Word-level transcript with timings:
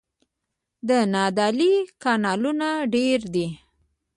د 0.87 0.91
نادعلي 1.13 1.73
کانالونه 2.03 2.67
ډیر 2.93 3.19
دي 3.33 3.47